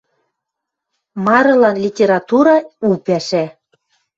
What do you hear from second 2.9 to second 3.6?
пӓшӓ.